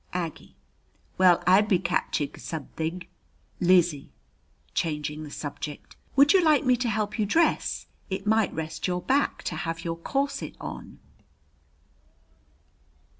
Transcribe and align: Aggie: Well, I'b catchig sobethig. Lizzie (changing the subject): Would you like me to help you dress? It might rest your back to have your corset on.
Aggie: 0.13 0.55
Well, 1.19 1.43
I'b 1.45 1.77
catchig 1.77 2.39
sobethig. 2.39 3.05
Lizzie 3.59 4.09
(changing 4.73 5.21
the 5.21 5.29
subject): 5.29 5.95
Would 6.15 6.33
you 6.33 6.41
like 6.43 6.65
me 6.65 6.75
to 6.77 6.89
help 6.89 7.19
you 7.19 7.27
dress? 7.27 7.85
It 8.09 8.25
might 8.25 8.51
rest 8.51 8.87
your 8.87 9.03
back 9.03 9.43
to 9.43 9.55
have 9.57 9.85
your 9.85 9.97
corset 9.97 10.55
on. 10.59 10.97